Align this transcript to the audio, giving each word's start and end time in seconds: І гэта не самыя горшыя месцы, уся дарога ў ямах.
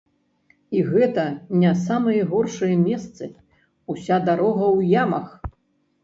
І 0.77 0.79
гэта 0.91 1.25
не 1.63 1.73
самыя 1.87 2.23
горшыя 2.31 2.77
месцы, 2.85 3.27
уся 3.95 4.17
дарога 4.31 4.65
ў 4.77 4.89
ямах. 5.03 5.29